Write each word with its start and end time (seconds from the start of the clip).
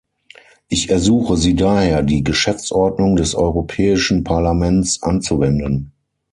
Ich 0.67 0.89
ersuche 0.89 1.37
Sie 1.37 1.53
daher, 1.53 2.01
die 2.01 2.23
Geschäftsordnung 2.23 3.17
des 3.17 3.35
Europäischen 3.35 4.23
Parlaments 4.23 5.03
anzuwenden. 5.03 5.91